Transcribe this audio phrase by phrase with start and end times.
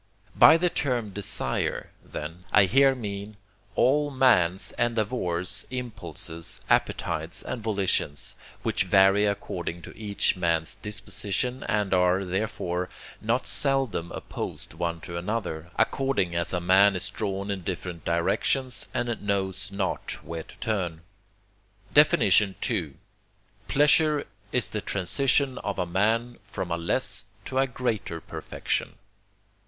[0.35, 3.37] By the term desire, then, I here mean
[3.75, 8.33] all man's endeavours, impulses, appetites, and volitions,
[8.63, 12.89] which vary according to each man's disposition, and are, therefore,
[13.21, 18.87] not seldom opposed one to another, according as a man is drawn in different directions,
[18.95, 21.01] and knows not where to turn.
[21.95, 22.93] II.
[23.67, 28.95] Pleasure is the transition of a man from a less to a greater perfection.